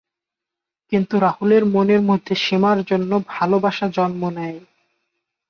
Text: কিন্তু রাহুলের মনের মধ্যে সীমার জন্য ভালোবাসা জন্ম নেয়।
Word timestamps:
কিন্তু 0.91 1.15
রাহুলের 1.19 1.63
মনের 1.65 2.01
মধ্যে 2.01 2.33
সীমার 2.35 2.77
জন্য 2.83 3.11
ভালোবাসা 3.27 3.85
জন্ম 3.89 4.21
নেয়। 4.29 4.59